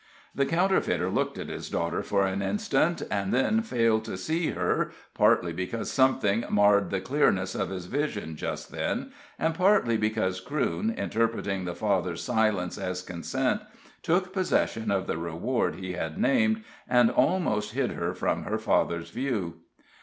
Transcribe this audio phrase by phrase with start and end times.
[0.33, 4.91] The counterfeiter looked at his daughter for an instant, and then failed to see her
[5.13, 10.91] partly because something marred the clearness of his vision just then, and partly because Crewne,
[10.97, 13.61] interpreting the father's silence as consent,
[14.01, 19.11] took possession of the reward he had named, and almost hid her from her father's
[19.11, 19.57] view.